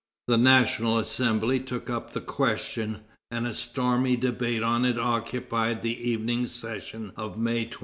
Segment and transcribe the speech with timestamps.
[0.27, 6.09] The National Assembly took up the question, and a stormy debate on it occupied the
[6.09, 7.77] evening session of May 29.